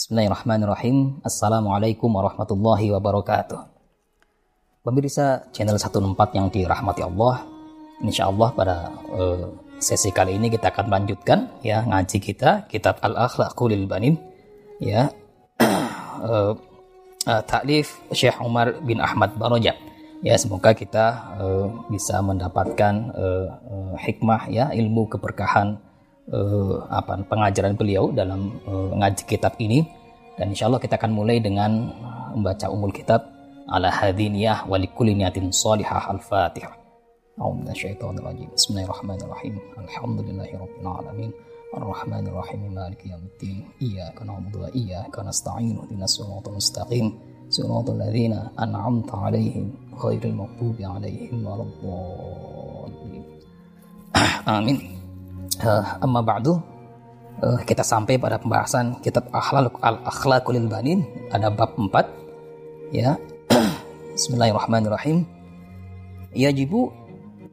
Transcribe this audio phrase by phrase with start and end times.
[0.00, 1.20] Bismillahirrahmanirrahim.
[1.20, 3.60] Assalamualaikum warahmatullahi wabarakatuh.
[4.80, 7.44] Pemirsa channel 14 yang dirahmati Allah,
[8.00, 13.12] insya Allah pada uh, sesi kali ini kita akan lanjutkan ya ngaji kita kitab Al
[13.28, 14.16] Akhlaqul Banin
[14.80, 15.12] ya
[15.60, 16.56] uh,
[17.28, 19.76] uh, taklif Syekh Umar bin Ahmad Barojak.
[20.24, 25.76] Ya semoga kita uh, bisa mendapatkan uh, uh, hikmah ya ilmu keberkahan
[26.31, 29.85] uh, apa pengajaran beliau dalam uh, ngaji kitab ini
[30.35, 31.91] dan insya Allah kita akan mulai dengan
[32.35, 33.23] membaca umul kitab
[33.71, 36.85] ala hadiniyah wa likulli niyatin salihah al-fatihah
[37.35, 41.31] أعوذ من الشيطان الرجيم بسم الله الرحمن الرحيم الحمد لله رب العالمين
[41.75, 47.05] الرحمن الرحيم مالك يوم الدين إياك نعبد وإياك نستعين اهدنا الصراط المستقيم
[47.49, 49.67] صراط الذين أنعمت عليهم
[49.99, 53.23] غير المغضوب عليهم ولا الضالين
[54.47, 54.79] آمين
[55.64, 56.56] uh, amma ba'du
[57.44, 63.16] uh, kita sampai pada pembahasan kitab akhlak al akhlaqul banin ada bab 4 ya.
[64.16, 65.24] Bismillahirrahmanirrahim.
[66.34, 66.90] Yajibu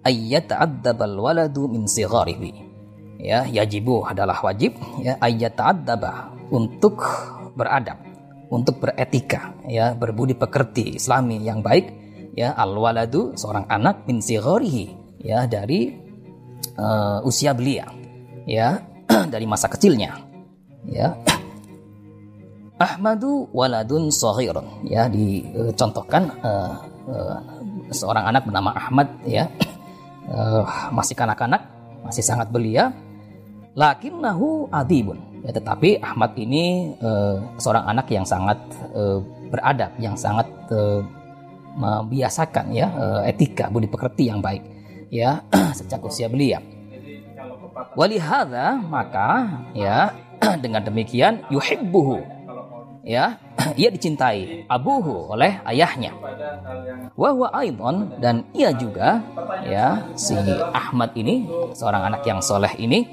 [0.06, 2.66] ayyat addabal waladu min sigharihi.
[3.18, 7.02] Ya yajibu adalah wajib ya ayyat addaba untuk
[7.58, 7.98] beradab
[8.54, 11.90] untuk beretika ya berbudi pekerti islami yang baik
[12.38, 12.54] ya.
[12.54, 14.86] Al waladu seorang anak min sigharihi
[15.26, 16.07] ya dari
[16.78, 17.90] uh, usia belia,
[18.46, 18.82] ya,
[19.34, 20.18] dari masa kecilnya.
[20.88, 21.14] Ya,
[22.88, 25.10] Ahmadu waladun saghirun ya.
[25.10, 26.74] Dicontohkan uh,
[27.10, 27.38] uh,
[27.92, 29.50] seorang anak bernama Ahmad ya.
[30.28, 30.64] Uh,
[30.98, 31.66] masih kanak-kanak
[32.06, 32.94] masih sangat belia.
[33.78, 35.52] Lakinnahu adibun ya.
[35.54, 38.58] Tetapi Ahmad ini uh, seorang anak yang sangat
[38.96, 41.02] uh, beradab yang sangat uh,
[41.78, 44.77] membiasakan ya uh, etika budi pekerti yang baik
[45.12, 45.44] ya
[45.78, 46.60] sejak usia belia.
[47.94, 50.14] Walihada maka ya
[50.64, 52.22] dengan demikian yuhibbuhu
[53.08, 53.40] ya
[53.80, 56.14] ia dicintai abuhu oleh ayahnya.
[57.18, 59.24] Wahwa aidon dan ia juga
[59.66, 60.38] ya si
[60.76, 63.08] Ahmad ini seorang anak yang soleh ini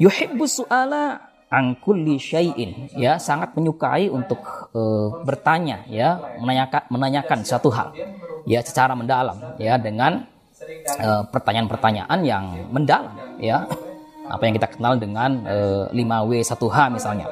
[0.00, 4.40] yuhibbu su'ala an kulli syai'in ya sangat menyukai untuk
[4.76, 7.96] uh, bertanya ya menanyakan menanyakan satu hal
[8.44, 10.28] ya secara mendalam ya dengan
[11.32, 13.64] pertanyaan-pertanyaan uh, yang mendalam ya.
[14.28, 17.26] Apa yang kita kenal dengan uh, 5W 1H misalnya.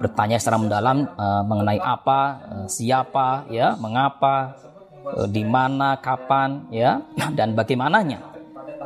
[0.00, 4.56] Bertanya secara mendalam uh, mengenai apa uh, siapa ya mengapa
[5.04, 7.04] uh, di mana kapan ya
[7.38, 8.24] dan bagaimananya.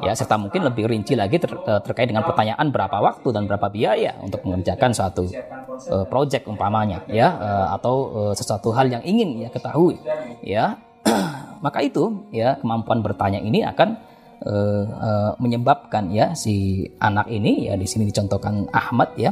[0.02, 1.54] Ya serta mungkin lebih rinci lagi ter,
[1.86, 5.30] terkait dengan pertanyaan berapa waktu dan berapa biaya untuk mengerjakan suatu
[5.90, 9.98] uh, project umpamanya ya uh, atau uh, sesuatu hal yang ingin ya ketahui
[10.42, 10.74] ya
[11.62, 13.94] maka itu ya kemampuan bertanya ini akan
[14.42, 19.30] uh, uh, menyebabkan ya si anak ini ya di sini dicontohkan Ahmad ya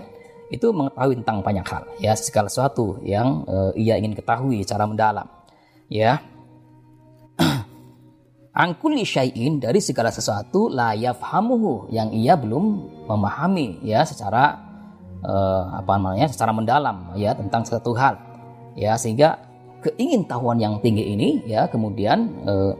[0.50, 5.26] itu mengetahui tentang banyak hal ya segala sesuatu yang uh, ia ingin ketahui secara mendalam
[5.90, 6.22] ya.
[8.50, 14.70] Angkuli syai'in dari segala sesuatu la yafhamuhu yang ia belum memahami ya secara
[15.20, 18.16] apa namanya secara mendalam ya tentang suatu hal
[18.72, 19.49] ya sehingga
[19.80, 22.72] keingintahuan yang tinggi ini ya kemudian uh,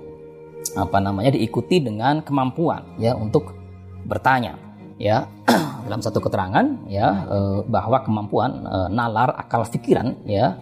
[0.76, 3.56] apa namanya diikuti dengan kemampuan ya untuk
[4.04, 4.56] bertanya
[5.00, 5.24] ya
[5.88, 7.24] dalam satu keterangan ya
[7.64, 10.60] bahwa kemampuan nalar akal pikiran ya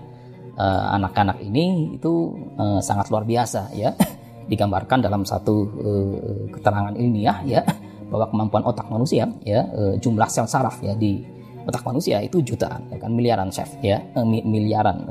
[0.95, 2.39] anak-anak ini itu
[2.79, 3.91] sangat luar biasa ya
[4.51, 5.67] digambarkan dalam satu
[6.55, 7.61] keterangan ilmiah ya
[8.15, 9.67] bahwa kemampuan otak manusia ya
[9.99, 13.11] jumlah sel saraf ya di otak manusia itu jutaan ya kan?
[13.11, 13.99] Miliaran chef ya.
[14.23, 15.09] Miliaran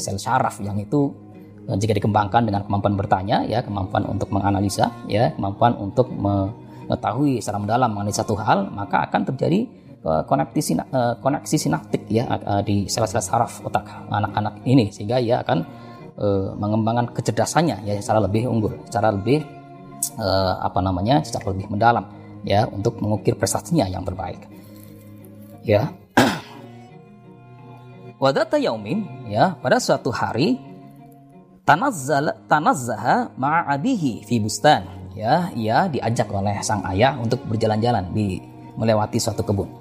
[0.00, 1.12] sel saraf yang itu
[1.64, 7.88] jika dikembangkan dengan kemampuan bertanya ya kemampuan untuk menganalisa ya kemampuan untuk mengetahui secara mendalam
[7.88, 9.64] mengenai satu hal maka akan terjadi
[10.04, 10.84] koneksi sina,
[11.24, 12.28] koneksi sinaptik ya
[12.60, 15.64] di sel-sel saraf otak anak-anak ini sehingga ia akan
[16.60, 19.40] mengembangkan kecerdasannya ya secara lebih unggul secara lebih
[20.60, 22.04] apa namanya secara lebih mendalam
[22.44, 24.44] ya untuk mengukir prestasinya yang terbaik
[25.64, 25.90] ya.
[28.22, 30.60] Wadata yaumin ya pada suatu hari
[31.64, 34.84] tanazzal tanazzaha ma'abihi fi bustan.
[35.16, 38.38] Ya ia diajak oleh sang ayah untuk berjalan-jalan di
[38.76, 39.72] melewati suatu kebun.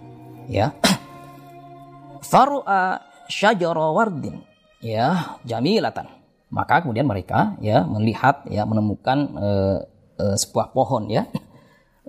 [0.48, 0.72] Ya.
[2.32, 4.42] Faru'a syajara wardin
[4.80, 6.08] ya jamilatan.
[6.54, 9.78] Maka kemudian mereka ya melihat ya menemukan uh,
[10.22, 11.26] uh, sebuah pohon ya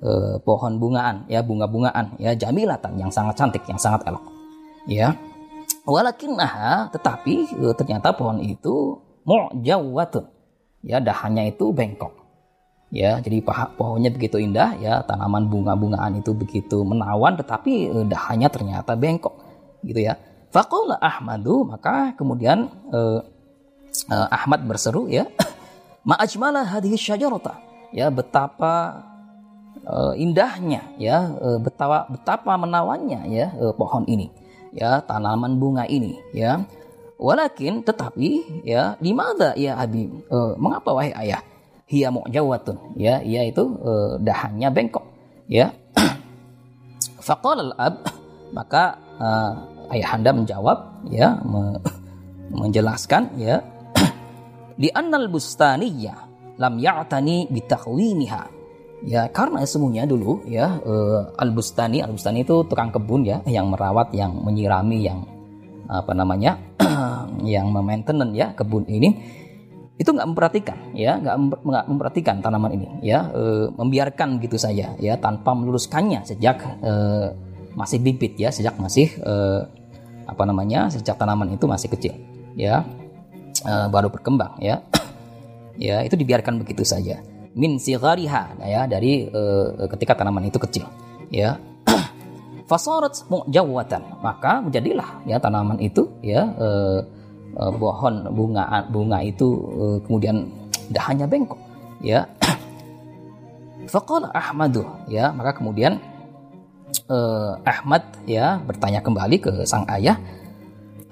[0.03, 4.25] uh, pohon bungaan ya bunga-bungaan ya jamilatan yang sangat cantik yang sangat elok
[4.89, 5.15] ya
[5.85, 10.25] walakinnaha tetapi uh, ternyata pohon itu mu'jawatun.
[10.85, 12.13] Ya, dahannya itu bengkok.
[12.93, 13.43] Ya, jadi
[13.75, 19.35] pohonnya begitu indah ya, tanaman bunga-bungaan itu begitu menawan tetapi dahannya ternyata bengkok
[19.83, 20.15] gitu ya.
[20.55, 23.19] Faqala Ahmadu maka kemudian uh,
[24.07, 25.27] uh, Ahmad berseru ya
[26.09, 27.59] ma'ajmala hadhihi syajarata
[27.91, 29.03] ya betapa
[29.89, 34.29] uh, indahnya ya uh, betapa betapa menawannya ya uh, pohon ini
[34.75, 36.61] ya tanaman bunga ini ya.
[37.15, 40.11] Walakin tetapi ya limada ya abi?
[40.29, 41.41] Uh, mengapa wahai ayah?
[41.87, 45.07] Hiya mu'jawatun ya yaitu uh, dahannya bengkok
[45.47, 45.71] ya.
[47.27, 48.03] Faqala al-ab
[48.51, 51.79] maka uh, ayahanda menjawab ya me,
[52.51, 53.63] menjelaskan ya.
[54.83, 56.19] Di annal bustaniyya
[56.59, 58.64] lam ya'tani bitakhwiniha
[59.05, 63.69] ya karena semuanya dulu ya uh, al bustani al bustani itu tukang kebun ya yang
[63.69, 65.29] merawat yang menyirami yang
[65.85, 66.57] apa namanya
[67.45, 69.43] yang memainten ya kebun ini.
[69.95, 75.55] Itu nggak memperhatikan ya nggak memperhatikan tanaman ini ya e, membiarkan gitu saja ya tanpa
[75.55, 76.93] meluruskannya sejak e,
[77.79, 79.67] masih bibit ya sejak masih uh,
[80.25, 82.15] apa namanya sejak tanaman itu masih kecil
[82.55, 82.87] ya
[83.67, 84.81] uh, baru berkembang ya.
[85.75, 87.19] Ya itu dibiarkan begitu saja
[87.55, 90.85] min sigariha ya dari uh, ketika tanaman itu kecil.
[91.31, 91.57] Ya.
[92.71, 97.01] Fasarat mu'jawatan maka menjadilah ya tanaman itu ya uh,
[97.55, 99.49] uh, pohon bunga bunga itu
[99.79, 100.51] uh, kemudian
[100.91, 101.61] dahannya bengkok.
[102.03, 102.27] Ya.
[103.93, 104.83] Faqala ahmadu.
[105.07, 106.03] Ya maka kemudian
[107.09, 110.19] uh, Ahmad ya bertanya kembali ke sang ayah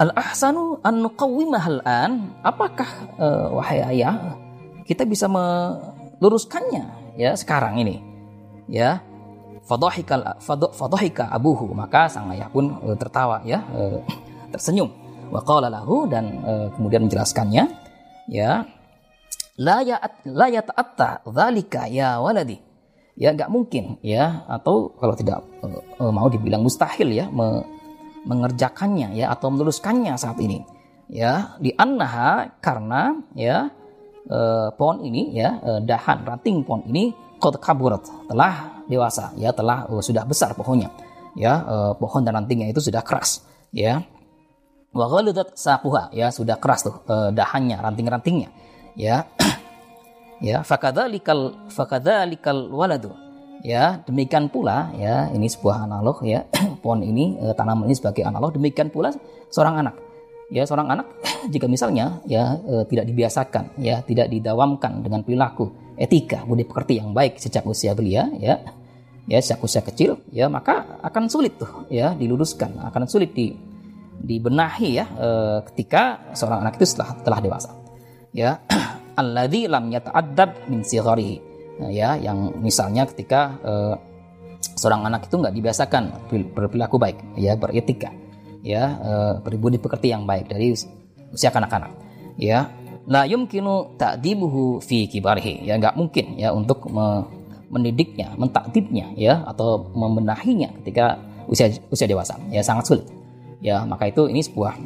[0.01, 2.35] al ahsanu an nuqawwimah an?
[2.43, 2.91] Apakah
[3.21, 4.35] uh, wahai ayah
[4.83, 5.31] kita bisa
[6.23, 7.99] meluruskannya ya sekarang ini
[8.71, 9.03] ya.
[9.63, 13.99] Fadhahika abuhu maka sang ayah pun uh, tertawa ya uh,
[14.55, 14.91] tersenyum.
[15.31, 17.71] Wa qala lahu dan uh, kemudian menjelaskannya
[18.31, 18.67] ya.
[19.59, 22.59] La ya la yata'atta dzalika ya waladi.
[23.15, 25.45] Ya nggak mungkin ya atau kalau tidak
[26.01, 27.61] mau dibilang mustahil ya me,
[28.25, 30.65] mengerjakannya ya atau meluruskannya saat ini
[31.07, 31.55] ya.
[31.63, 33.71] Di annaha karena ya
[34.31, 37.11] uh, pohon ini ya uh, dahan ranting pohon ini
[37.43, 40.93] qad kaburat telah dewasa ya telah uh, sudah besar pohonnya.
[41.33, 43.43] Ya uh, pohon dan rantingnya itu sudah keras
[43.73, 44.05] ya.
[44.93, 45.09] Wa
[45.57, 48.49] saquha ya sudah keras tuh uh, dahannya ranting-rantingnya
[48.95, 49.27] ya.
[50.43, 53.15] Ya fakadzalikal fakadzalikal waladu.
[53.63, 56.51] Ya demikian pula ya ini sebuah analog ya.
[56.83, 59.15] Pohon ini e, tanaman ini sebagai analog demikian pula
[59.55, 59.95] seorang anak
[60.53, 61.07] ya seorang anak
[61.53, 67.17] jika misalnya ya e, tidak dibiasakan ya tidak didawamkan dengan perilaku etika budi pekerti yang
[67.17, 68.61] baik sejak usia belia ya
[69.25, 73.73] ya sejak usia kecil ya maka akan sulit tuh ya diluruskan akan sulit di
[74.23, 75.29] dibenahi ya e,
[75.73, 77.71] ketika seorang anak itu setelah telah dewasa.
[78.31, 78.63] Ya
[79.21, 81.37] alladzi lam yata'addab min sigharihi.
[81.83, 83.97] Nah, ya yang misalnya ketika uh,
[84.77, 86.03] seorang anak itu nggak dibiasakan
[86.53, 88.13] berperilaku baik ya beretika
[88.63, 90.73] ya uh, berbudi pekerti yang baik dari
[91.35, 91.93] usia kanak-kanak
[92.39, 92.71] ya.
[93.03, 97.27] La yumkinu ta'dibuhu fi kibarihi ya nggak mungkin ya untuk me
[97.73, 101.17] mendidiknya mentakdibnya ya atau membenahinya ketika
[101.49, 103.07] usia usia dewasa ya sangat sulit
[103.59, 103.83] ya.
[103.83, 104.79] Maka itu ini sebuah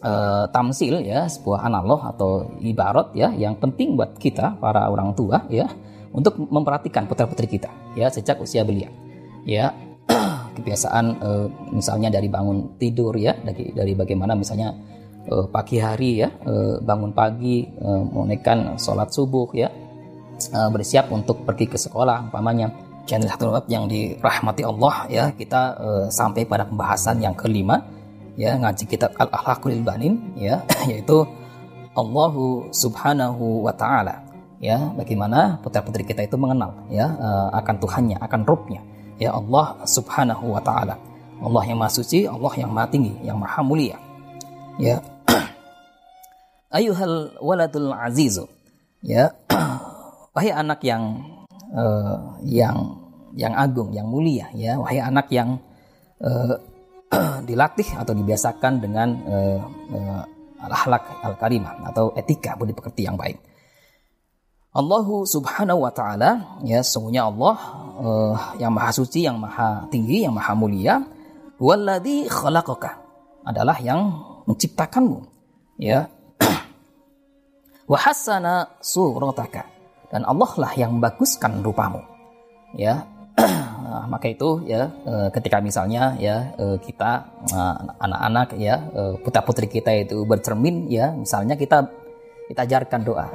[0.00, 5.44] uh, tamsil ya sebuah analog atau ibarat ya yang penting buat kita para orang tua
[5.52, 5.68] ya
[6.14, 8.88] untuk memperhatikan putra putri kita ya sejak usia belia
[9.44, 9.74] ya
[10.54, 14.72] kebiasaan uh, misalnya dari bangun tidur ya dari dari bagaimana misalnya
[15.28, 19.68] uh, pagi hari ya uh, bangun pagi uh, menunaikan sholat subuh ya
[20.54, 22.30] uh, bersiap untuk pergi ke sekolah.
[22.30, 22.70] Umpamanya
[23.04, 27.84] channel satu yang dirahmati Allah ya kita uh, sampai pada pembahasan yang kelima
[28.34, 31.26] ya ngaji kitab al akhlaqul banin ya yaitu
[31.94, 34.24] Allahu subhanahu wa taala
[34.58, 37.06] ya bagaimana putra putri kita itu mengenal ya
[37.54, 38.82] akan Tuhannya akan Robnya
[39.18, 40.96] ya Allah subhanahu wa taala.
[41.44, 43.98] Allah yang maha suci Allah yang maha tinggi yang maha mulia.
[44.80, 45.02] Ya.
[46.78, 48.46] Ayuhal waladul azizu.
[49.04, 49.34] Ya.
[50.34, 51.22] Wahai anak yang
[51.74, 52.98] uh, yang
[53.34, 54.78] yang agung yang mulia ya.
[54.78, 55.58] Wahai anak yang
[56.22, 56.54] uh,
[57.48, 59.60] dilatih atau dibiasakan dengan uh,
[59.94, 60.22] uh,
[60.64, 63.53] al-akhlak al-karimah atau etika budi pekerti yang baik.
[64.74, 67.54] Allah subhanahu wa ta'ala ya sungguhnya Allah
[67.94, 70.98] uh, yang maha suci, yang maha tinggi, yang maha mulia
[71.62, 72.98] walladhi khalaqaka
[73.46, 74.10] adalah yang
[74.50, 75.22] menciptakanmu
[75.78, 76.10] ya.
[77.90, 78.10] Wa
[78.82, 79.62] surataka
[80.10, 82.02] dan Allah lah yang membaguskan rupamu
[82.74, 83.06] ya.
[83.38, 87.22] Nah, maka itu ya eh, ketika misalnya ya eh, kita
[88.02, 88.82] anak-anak ya
[89.22, 91.86] putra putri kita itu bercermin ya misalnya kita
[92.50, 93.26] kita ajarkan doa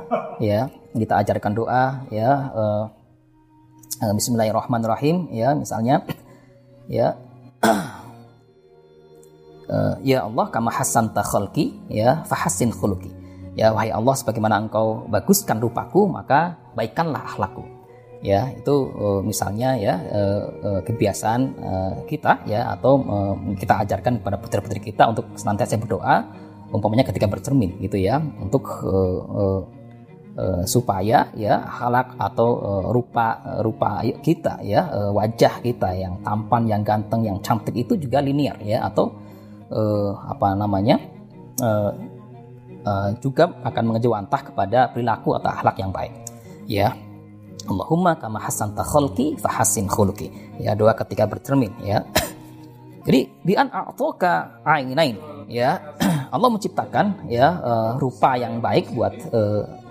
[0.43, 0.67] ya
[0.97, 2.49] kita ajarkan doa ya
[3.99, 6.07] Bismillahirrahmanirrahim ya misalnya
[6.87, 7.19] ya
[9.67, 13.11] uh, ya Allah kama hasan takhalki ya fahasin khuluki
[13.59, 17.67] ya wahai Allah sebagaimana engkau baguskan rupaku maka baikkanlah akhlakku.
[18.19, 24.19] Ya itu uh, misalnya ya uh, uh, kebiasaan uh, kita ya atau uh, kita ajarkan
[24.19, 26.27] kepada putri-putri kita untuk senantiasa berdoa
[26.67, 29.61] umpamanya ketika bercermin gitu ya untuk uh, uh, uh,
[30.63, 36.81] supaya ya halak atau uh, rupa uh, rupa kita ya wajah kita yang tampan yang
[36.85, 39.11] ganteng yang cantik itu juga linear ya atau
[40.25, 40.97] apa namanya
[43.21, 46.09] juga akan mengejawantah kepada perilaku atau akhlak yang baik
[46.65, 46.97] ya.
[47.69, 52.01] Allahumma kama hasan takhalki fahasin khuluki ya doa ketika bercermin ya.
[53.05, 55.77] Jadi bi an a'toka ainain ya.
[56.33, 57.61] Allah menciptakan ya
[58.01, 59.13] rupa yang baik buat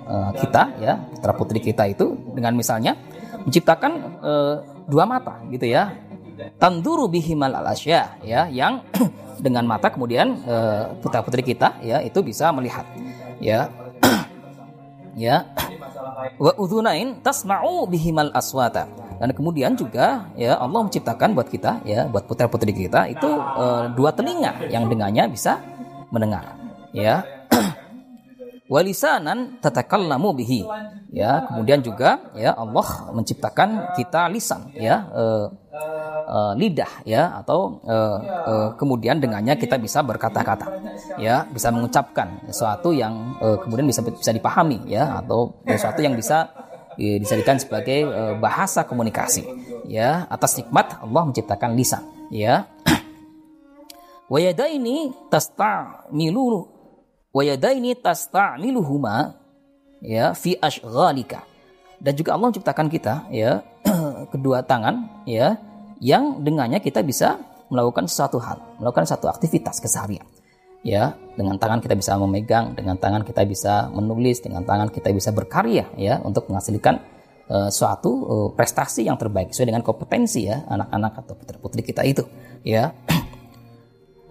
[0.09, 2.97] uh, kita ya putra putri kita itu dengan misalnya
[3.45, 3.93] menciptakan
[4.25, 4.55] uh,
[4.89, 5.95] dua mata gitu ya.
[6.57, 8.83] Tanduru bihimal alasya ya yang
[9.45, 12.89] dengan mata kemudian uh, putra putri kita ya itu bisa melihat
[13.39, 13.69] ya.
[15.19, 15.51] Ya.
[16.39, 18.87] Wa udhunain tasma'u bihimal aswata.
[19.19, 23.91] Dan kemudian juga ya Allah menciptakan buat kita ya buat putra putri kita itu uh,
[23.99, 25.59] dua telinga yang dengannya bisa
[26.15, 26.55] mendengar
[26.95, 27.27] ya
[28.69, 30.63] walisanan tatakallamu bihi.
[31.09, 35.49] Ya kemudian juga ya Allah menciptakan kita lisan ya uh,
[36.29, 40.69] uh, lidah ya atau uh, uh, kemudian dengannya kita bisa berkata-kata
[41.17, 46.53] ya bisa mengucapkan sesuatu yang uh, kemudian bisa bisa dipahami ya atau sesuatu yang bisa
[47.01, 49.49] ya, dijadikan sebagai uh, bahasa komunikasi
[49.89, 52.69] ya atas nikmat Allah menciptakan lisan ya.
[54.33, 56.78] Wayadaini tasta'milu
[57.39, 59.39] wa yadaini tasta'miluhuma
[60.03, 61.47] ya fi ashghalika.
[62.03, 63.63] Dan juga Allah menciptakan kita ya
[64.35, 65.55] kedua tangan ya
[66.03, 67.39] yang dengannya kita bisa
[67.71, 70.27] melakukan sesuatu hal, melakukan satu aktivitas keseharian.
[70.87, 75.35] Ya, dengan tangan kita bisa memegang, dengan tangan kita bisa menulis, dengan tangan kita bisa
[75.35, 77.03] berkarya ya untuk menghasilkan
[77.51, 82.23] uh, suatu uh, prestasi yang terbaik sesuai dengan kompetensi ya anak-anak atau putri-putri kita itu
[82.63, 82.95] ya.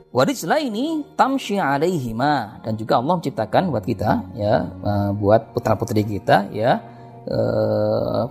[0.08, 2.64] Warijla ini tamshi alaihima.
[2.64, 6.80] Dan juga Allah menciptakan buat kita ya uh, buat putra putri kita ya
[7.28, 8.24] uh,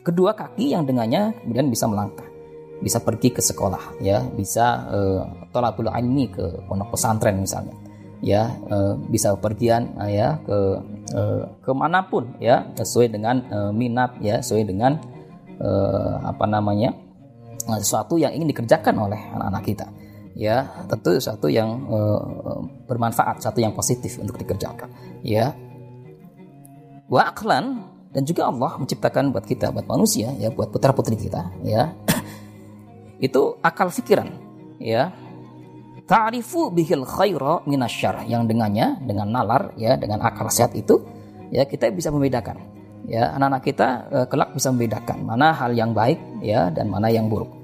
[0.00, 2.24] kedua kaki yang dengannya kemudian bisa melangkah
[2.80, 5.20] bisa pergi ke sekolah ya bisa uh,
[5.52, 7.76] tolabul ilmi ke pondok pesantren misalnya
[8.20, 8.52] ya
[9.08, 10.58] bisa pergian ya ke
[11.16, 13.44] uh, ke mana pun ya sesuai dengan
[13.76, 14.96] minat ya sesuai dengan
[16.24, 16.96] apa namanya
[17.80, 19.86] sesuatu yang ingin dikerjakan oleh anak-anak kita
[20.40, 24.88] ya tentu satu yang uh, bermanfaat satu yang positif untuk dikerjakan.
[25.20, 25.52] Ya.
[27.12, 27.28] Wa
[28.10, 31.92] dan juga Allah menciptakan buat kita buat manusia ya buat putra putri kita ya.
[33.26, 34.32] Itu akal pikiran
[34.80, 35.12] ya.
[36.08, 40.98] Ta'rifu bihil khaira minasyar yang dengannya dengan nalar ya dengan akal sehat itu
[41.54, 42.58] ya kita bisa membedakan.
[43.06, 47.30] Ya anak-anak kita uh, kelak bisa membedakan mana hal yang baik ya dan mana yang
[47.30, 47.54] buruk.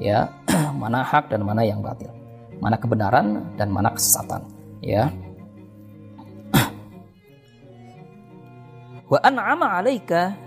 [0.00, 0.32] Ya
[0.80, 2.19] mana hak dan mana yang batil
[2.60, 4.44] mana kebenaran dan mana kesesatan
[4.84, 5.08] ya.
[9.10, 10.38] Wa an'ama 'alaika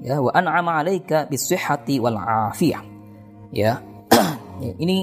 [0.00, 2.80] ya wa an'ama 'alaika bisihhati wal afiyah
[3.52, 3.82] ya.
[4.82, 4.96] Ini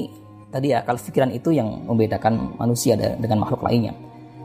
[0.50, 3.94] tadi ya akal pikiran itu yang membedakan manusia dengan makhluk lainnya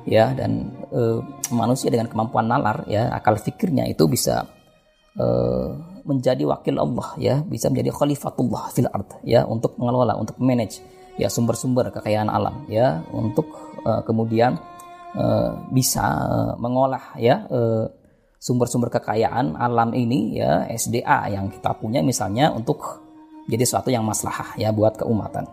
[0.04, 0.34] ya.
[0.36, 4.44] Dan e, manusia dengan kemampuan nalar ya akal fikirnya itu bisa
[5.16, 5.26] e,
[6.04, 10.80] menjadi wakil Allah ya, bisa menjadi khalifatullah fil ard ya untuk mengelola, untuk manage
[11.18, 13.50] ya sumber-sumber kekayaan alam ya untuk
[13.82, 14.54] uh, kemudian
[15.18, 17.44] uh, bisa uh, mengolah ya
[18.38, 23.02] sumber-sumber uh, kekayaan alam ini ya SDA yang kita punya misalnya untuk
[23.50, 25.50] jadi sesuatu yang maslahah ya buat keumatan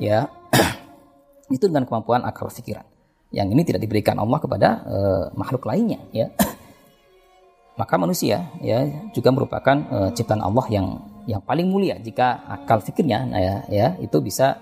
[0.00, 0.32] ya.
[1.52, 2.88] Itu dengan kemampuan akal pikiran
[3.32, 6.32] yang ini tidak diberikan Allah kepada uh, makhluk lainnya ya.
[7.80, 10.86] Maka manusia ya juga merupakan uh, ciptaan Allah yang
[11.26, 14.58] yang paling mulia jika akal fikirnya nah ya, ya itu bisa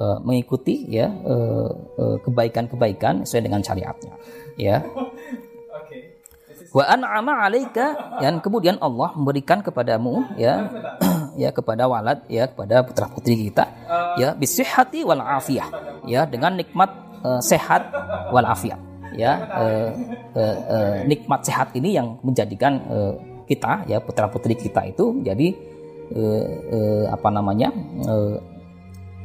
[0.00, 1.10] uh, mengikuti ya
[2.24, 4.14] kebaikan-kebaikan uh, uh, sesuai dengan syariatnya
[4.56, 4.82] ya.
[6.76, 10.68] Wa an'ama 'alaika dan kemudian Allah memberikan kepadamu ya
[11.42, 13.64] ya kepada walad ya kepada putra putri kita
[14.20, 15.68] ya bisihhati wal afiyah
[16.04, 16.92] ya dengan nikmat
[17.24, 17.88] uh, sehat
[18.28, 18.76] wal afiyah
[19.16, 19.32] ya
[19.64, 19.90] eh,
[20.36, 23.14] eh, eh, nikmat sehat ini yang menjadikan eh,
[23.48, 25.48] kita ya putra putri kita itu menjadi
[26.12, 27.72] eh, eh, apa namanya
[28.04, 28.36] eh,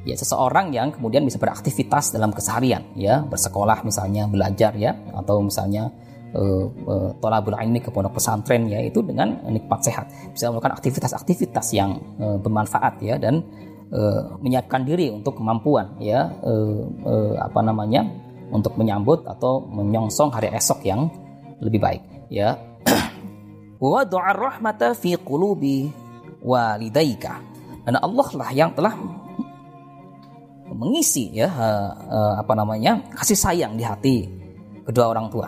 [0.01, 5.93] ya seseorang yang kemudian bisa beraktivitas dalam keseharian ya bersekolah misalnya belajar ya atau misalnya
[6.35, 10.09] uh, uh, ilmi ke pondok pesantren ya itu dengan nikmat sehat.
[10.33, 13.43] Bisa melakukan aktivitas-aktivitas yang uh, bermanfaat ya dan
[13.91, 18.07] uh, menyiapkan diri untuk kemampuan ya uh, uh, apa namanya
[18.51, 21.07] untuk menyambut atau menyongsong hari esok yang
[21.61, 22.57] lebih baik ya.
[23.81, 25.89] Wa du'ar rahmata fi qulubi
[26.41, 27.37] walidaika
[27.85, 28.93] dan Allah lah yang telah
[30.73, 34.17] mengisi ya uh, uh, apa namanya kasih sayang di hati
[34.85, 35.47] kedua orang tua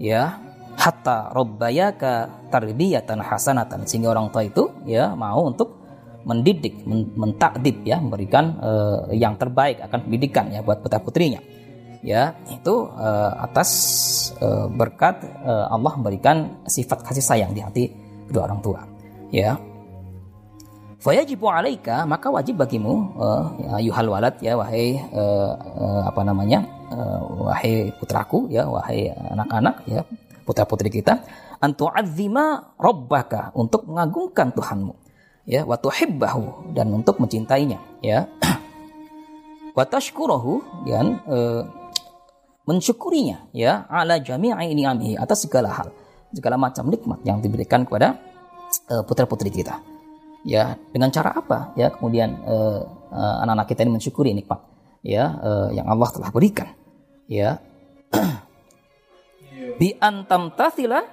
[0.00, 0.44] ya.
[0.78, 3.82] Hatta robbayaka tarbiyatan hasanatan.
[3.82, 5.74] Sehingga orang tua itu ya mau untuk
[6.22, 6.86] mendidik
[7.18, 11.42] mentakdib ya memberikan uh, yang terbaik akan pendidikan ya buat putra putrinya
[11.98, 12.30] ya.
[12.46, 13.70] Itu uh, atas
[14.38, 17.84] uh, berkat uh, Allah memberikan sifat kasih sayang di hati
[18.30, 18.86] kedua orang tua
[19.34, 19.58] ya
[20.98, 26.66] Fayajibu alaika maka wajib bagimu uh, ya, yuhal walad ya wahai uh, uh, apa namanya
[26.90, 30.02] uh, wahai putraku ya wahai anak-anak ya
[30.42, 31.22] putra putri kita
[31.62, 34.94] antu azima robbaka untuk mengagungkan Tuhanmu
[35.46, 38.26] ya wa tuhibbahu dan untuk mencintainya ya.
[39.78, 41.62] Wa tashkurahu dan uh,
[42.66, 45.94] mensyukurinya ya ala jami'i ni'amihi atas segala hal
[46.34, 48.18] segala macam nikmat yang diberikan kepada
[48.90, 49.78] uh, putra putri kita
[50.48, 51.76] ya dengan cara apa?
[51.76, 52.80] Ya kemudian uh,
[53.12, 54.64] uh, anak-anak kita ini mensyukuri nikmat
[55.04, 56.72] ya uh, yang Allah telah berikan.
[57.28, 57.60] Ya.
[59.76, 61.04] Bi antam tasila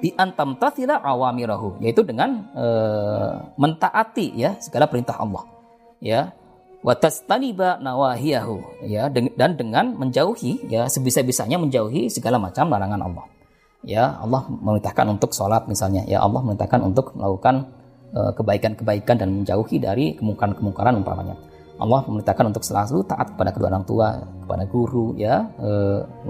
[0.00, 1.84] bi antam tasila awamirahu.
[1.84, 5.44] Yaitu dengan uh, mentaati ya segala perintah Allah.
[6.00, 6.32] Ya.
[6.80, 8.88] Watastaniba nawahiyahu.
[8.88, 13.28] Ya dan dengan menjauhi ya sebisa-bisanya menjauhi segala macam larangan Allah.
[13.84, 16.08] Ya Allah memerintahkan untuk sholat misalnya.
[16.08, 17.79] Ya Allah memerintahkan untuk melakukan Eh,
[18.10, 21.38] kebaikan-kebaikan dan menjauhi dari kemungkaran-kemungkaran umpamanya.
[21.80, 25.70] Allah memerintahkan untuk selalu taat kepada kedua orang tua, kepada guru, ya, e,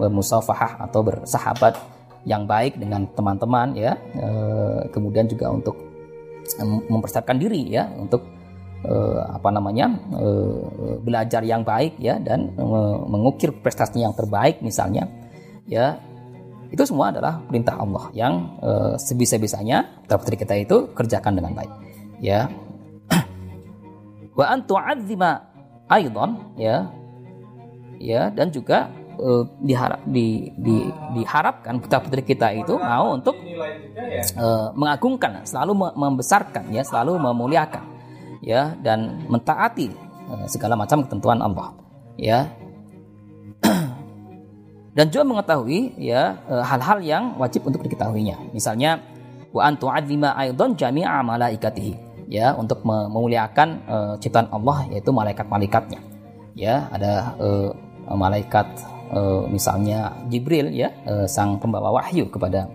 [0.06, 1.74] musafahah atau bersahabat
[2.22, 4.28] yang baik dengan teman-teman, ya, e,
[4.94, 5.74] kemudian juga untuk
[6.86, 8.22] mempersiapkan diri, ya, untuk
[8.86, 8.94] e,
[9.26, 10.26] apa namanya e,
[11.02, 12.66] belajar yang baik, ya, dan e,
[13.10, 15.10] mengukir prestasi yang terbaik, misalnya,
[15.66, 15.98] ya,
[16.70, 21.72] itu semua adalah perintah Allah yang uh, sebisa-bisanya putri kita itu kerjakan dengan baik.
[22.22, 22.46] Ya.
[24.38, 25.50] Wa antu azima
[25.90, 26.86] aidan ya.
[28.00, 28.88] Ya, dan juga
[29.20, 36.72] uh, diharap di, di, diharapkan putra putri kita itu mau untuk uh, mengagungkan, selalu membesarkan
[36.72, 37.84] ya, selalu memuliakan
[38.40, 39.92] ya dan mentaati
[40.48, 41.76] segala macam ketentuan Allah.
[42.16, 42.48] Ya,
[44.94, 48.50] dan juga mengetahui ya e, hal-hal yang wajib untuk diketahuinya.
[48.50, 48.98] Misalnya
[49.50, 55.98] wa antu adzima aidan jami'a malaikatihi ya untuk memuliakan uh, ciptaan Allah yaitu malaikat-malaikatnya.
[56.54, 57.74] Ya, ada uh,
[58.14, 58.70] malaikat
[59.10, 62.70] uh, misalnya Jibril ya uh, sang pembawa wahyu kepada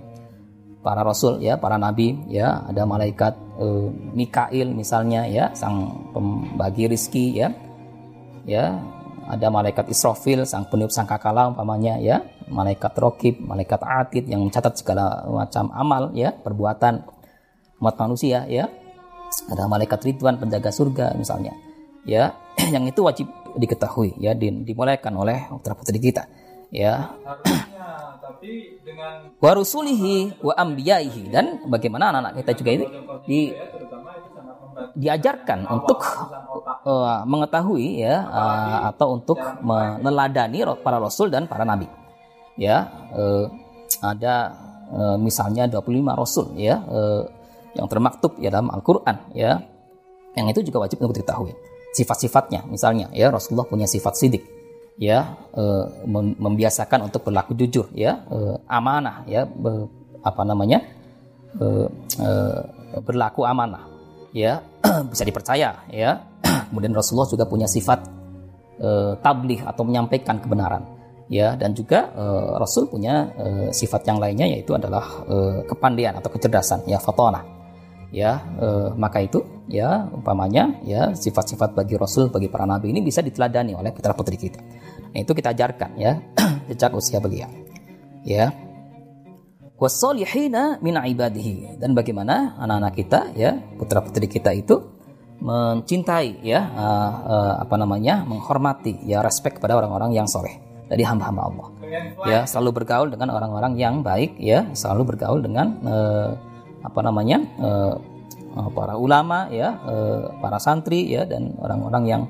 [0.84, 7.40] para rasul ya, para nabi ya, ada malaikat uh, Mikail misalnya ya, sang pembagi rizki
[7.40, 7.50] ya.
[8.46, 8.78] Ya,
[9.26, 12.22] ada malaikat Israfil sang peniup sangkakala umpamanya ya.
[12.46, 17.02] Malaikat Rokib malaikat Atid yang mencatat segala macam amal ya perbuatan
[17.82, 18.70] umat manusia ya.
[19.50, 21.58] Ada malaikat Ridwan penjaga surga misalnya
[22.06, 22.38] ya.
[22.74, 26.30] Yang itu wajib diketahui ya dimulaikan oleh putra putri kita
[26.70, 27.18] ya.
[28.22, 31.34] Tapi dengan warusulihi wa ambiyaihi.
[31.34, 32.86] Dan bagaimana anak-anak kita juga ini
[33.26, 33.40] di
[34.96, 36.00] diajarkan untuk
[36.86, 41.90] uh, mengetahui ya uh, atau untuk meneladani para rasul dan para nabi.
[42.56, 43.52] Ya, uh,
[44.00, 44.56] ada
[44.94, 47.28] uh, misalnya 25 rasul ya uh,
[47.76, 49.60] yang termaktub ya dalam Al-Qur'an ya.
[50.36, 51.52] Yang itu juga wajib untuk diketahui.
[51.96, 54.44] Sifat-sifatnya misalnya ya Rasulullah punya sifat sidik
[54.96, 55.86] ya uh,
[56.40, 59.92] membiasakan untuk berlaku jujur ya uh, amanah ya be,
[60.24, 60.84] apa namanya
[61.60, 61.88] uh,
[62.20, 62.62] uh,
[63.04, 63.92] berlaku amanah
[64.32, 64.64] ya
[65.12, 66.24] bisa dipercaya ya
[66.76, 68.04] kemudian Rasulullah juga punya sifat
[68.84, 70.84] uh, tabligh atau menyampaikan kebenaran.
[71.26, 76.28] Ya dan juga uh, Rasul punya uh, sifat yang lainnya yaitu adalah uh, kepandian atau
[76.28, 77.42] kecerdasan ya fatona.
[78.12, 83.24] Ya uh, maka itu ya umpamanya ya sifat-sifat bagi Rasul bagi para nabi ini bisa
[83.24, 84.60] diteladani oleh putra putri kita.
[85.16, 86.20] Nah, itu kita ajarkan ya
[86.70, 87.50] sejak usia belia
[88.22, 88.52] ya.
[89.76, 91.82] Wasolihina min ibadihi.
[91.82, 94.95] Dan bagaimana anak-anak kita ya putra putri kita itu
[95.40, 101.42] mencintai ya uh, uh, apa namanya menghormati ya respect kepada orang-orang yang soleh dari hamba-hamba
[101.50, 101.68] Allah.
[102.26, 106.30] Ya selalu bergaul dengan orang-orang yang baik ya selalu bergaul dengan uh,
[106.86, 107.96] apa namanya uh,
[108.72, 112.24] para ulama ya uh, para santri ya dan orang-orang yang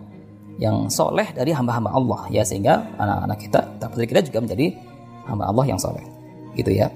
[0.55, 3.59] yang soleh dari hamba-hamba Allah ya sehingga anak-anak kita
[3.91, 4.67] putri kita juga menjadi
[5.27, 6.03] hamba Allah yang soleh.
[6.55, 6.87] Gitu ya.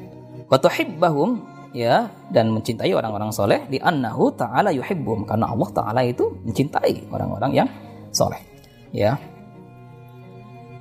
[0.48, 5.26] Wa tuhibbahum ya dan mencintai orang-orang soleh di annahu ta'ala yuhibbum.
[5.26, 7.70] Karena Allah ta'ala itu mencintai orang-orang yang
[8.10, 8.42] soleh.
[8.90, 9.22] Ya.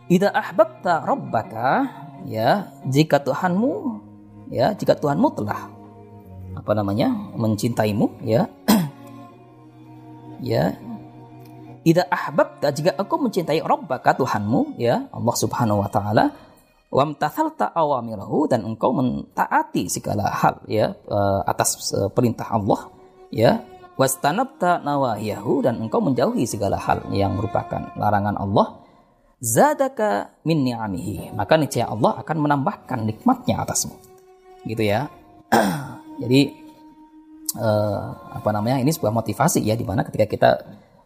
[0.09, 1.85] Ida ahbabta rabbaka
[2.25, 4.01] ya jika Tuhanmu
[4.49, 5.69] ya jika Tuhanmu telah
[6.57, 8.49] apa namanya mencintaimu ya.
[10.39, 10.79] Ya.
[11.85, 16.48] Ida ahbabta jika engkau mencintai rabbaka Tuhanmu ya Allah Subhanahu wa taala
[16.89, 22.89] wamtathalta awamirahu dan engkau mentaati segala hal ya eh, atas eh, perintah Allah
[23.33, 23.65] ya.
[23.99, 28.87] Wastanabta nawahiyahu dan engkau menjauhi segala hal yang merupakan larangan Allah.
[29.43, 33.99] Zadaka min ni'amihi maka niscaya Allah akan menambahkan nikmatnya atasmu.
[34.63, 35.11] Gitu ya.
[36.23, 36.41] Jadi
[37.57, 38.01] eh,
[38.39, 40.51] apa namanya ini sebuah motivasi ya di mana ketika kita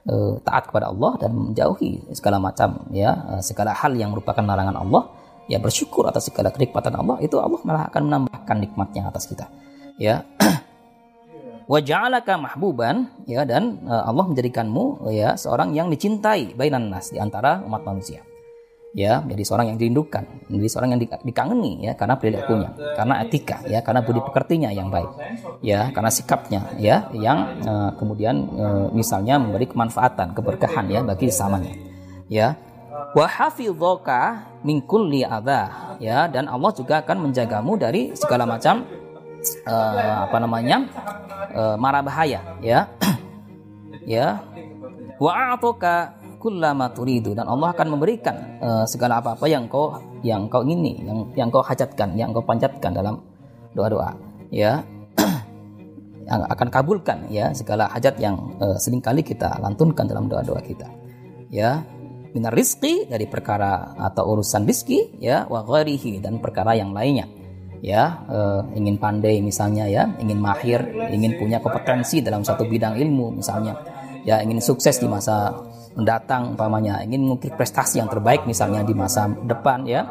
[0.09, 4.77] eh, taat kepada Allah dan menjauhi segala macam ya eh, segala hal yang merupakan larangan
[4.77, 7.19] Allah ya bersyukur atas segala kenikmatan Allah.
[7.23, 9.47] Itu Allah malah akan menambahkan nikmatnya atas kita.
[9.99, 10.27] Ya.
[11.71, 17.63] Waja'alaka mahbuban ya dan uh, Allah menjadikanmu ya seorang yang dicintai bainan nas di antara
[17.63, 18.21] umat manusia.
[18.93, 23.81] Ya menjadi seorang yang dirindukan menjadi seorang yang dikangeni ya karena perilakunya karena etika ya
[23.81, 25.09] karena budi pekertinya yang baik
[25.65, 31.73] ya karena sikapnya ya yang uh, kemudian uh, misalnya memberi kemanfaatan keberkahan ya bagi sesamanya.
[32.29, 32.61] Ya
[33.17, 33.27] wa
[34.63, 36.29] min kulli adha ya.
[36.29, 38.85] Dan Allah juga akan menjagamu dari segala macam
[39.67, 40.87] uh, apa namanya
[41.53, 42.89] uh, mara bahaya ya.
[44.03, 44.43] Ya.
[45.23, 47.39] Wa a'taka kullama turidu.
[47.39, 49.95] Dan Allah akan memberikan uh, segala apa-apa yang kau
[50.27, 53.23] yang kau ingini yang yang kau hajatkan yang kau panjatkan dalam
[53.79, 54.19] doa-doa
[54.51, 54.83] ya.
[56.51, 60.91] Akan kabulkan ya segala hajat yang uh, sering kali kita lantunkan dalam doa-doa kita
[61.53, 61.85] ya
[62.33, 67.29] minar rizki dari perkara atau urusan rizki ya wa ghairihi dan perkara yang lainnya.
[67.83, 73.43] Ya uh, ingin pandai misalnya ya ingin mahir ingin punya kompetensi dalam satu bidang ilmu
[73.43, 73.77] misalnya.
[74.23, 75.51] Ya ingin sukses di masa
[75.93, 80.09] mendatang umpamanya ingin mengukir prestasi yang terbaik misalnya di masa depan ya.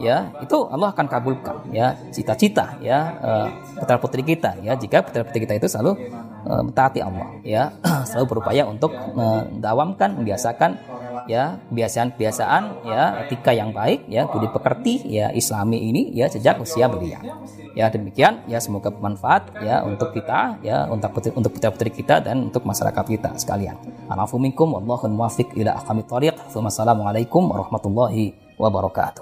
[0.00, 4.74] Ya itu Allah akan kabulkan ya cita-cita ya uh, putra putri kita ya.
[4.74, 5.96] Jika putra putri kita itu selalu
[6.50, 7.70] uh, mentaati Allah ya
[8.10, 10.76] selalu berupaya untuk mendawamkan membiasakan
[11.28, 16.88] ya kebiasaan-kebiasaan ya etika yang baik ya budi pekerti ya islami ini ya sejak usia
[16.88, 17.20] belia.
[17.72, 22.20] Ya demikian ya semoga bermanfaat ya untuk kita ya untuk putri, untuk putra putri kita
[22.24, 23.76] dan untuk masyarakat kita sekalian.
[26.48, 29.20] Assalamualaikum warahmatullahi wabarakatuh